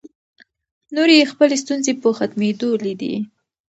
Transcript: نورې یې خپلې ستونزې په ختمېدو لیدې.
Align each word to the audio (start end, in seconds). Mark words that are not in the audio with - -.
نورې 0.95 1.15
یې 1.19 1.29
خپلې 1.31 1.55
ستونزې 1.63 1.93
په 2.01 2.09
ختمېدو 2.17 2.69
لیدې. 2.85 3.15